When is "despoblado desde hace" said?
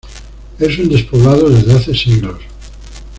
0.89-1.93